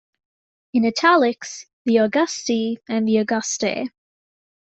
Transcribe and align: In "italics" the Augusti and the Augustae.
In 0.73 0.83
"italics" 0.83 1.67
the 1.85 1.97
Augusti 1.97 2.79
and 2.89 3.07
the 3.07 3.17
Augustae. 3.17 3.87